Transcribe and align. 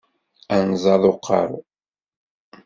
Anẓad 0.57 1.03
uqerru. 1.11 1.59